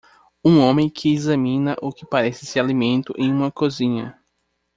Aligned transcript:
Um 0.43 0.59
homem 0.61 0.89
que 0.89 1.13
examina 1.13 1.75
o 1.79 1.91
que 1.93 2.07
parece 2.07 2.43
ser 2.43 2.59
alimento 2.59 3.13
em 3.19 3.31
uma 3.31 3.51
cozinha. 3.51 4.19